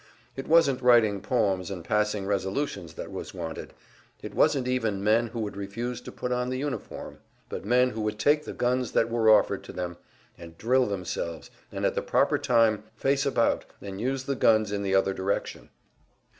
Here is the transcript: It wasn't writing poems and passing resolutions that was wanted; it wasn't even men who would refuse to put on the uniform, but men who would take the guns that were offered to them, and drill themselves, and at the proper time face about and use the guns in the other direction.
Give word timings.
It 0.35 0.47
wasn't 0.47 0.81
writing 0.81 1.21
poems 1.21 1.69
and 1.69 1.85
passing 1.85 2.25
resolutions 2.25 2.95
that 2.95 3.11
was 3.11 3.35
wanted; 3.35 3.71
it 4.23 4.33
wasn't 4.33 4.67
even 4.67 5.03
men 5.03 5.27
who 5.27 5.39
would 5.41 5.55
refuse 5.55 6.01
to 6.01 6.11
put 6.11 6.31
on 6.31 6.49
the 6.49 6.57
uniform, 6.57 7.19
but 7.49 7.65
men 7.65 7.91
who 7.91 8.01
would 8.01 8.17
take 8.17 8.43
the 8.45 8.53
guns 8.53 8.93
that 8.93 9.11
were 9.11 9.29
offered 9.29 9.63
to 9.65 9.71
them, 9.73 9.97
and 10.39 10.57
drill 10.57 10.87
themselves, 10.87 11.51
and 11.71 11.85
at 11.85 11.93
the 11.93 12.01
proper 12.01 12.39
time 12.39 12.83
face 12.95 13.27
about 13.27 13.63
and 13.79 14.01
use 14.01 14.23
the 14.23 14.33
guns 14.35 14.71
in 14.71 14.81
the 14.81 14.95
other 14.95 15.13
direction. 15.13 15.69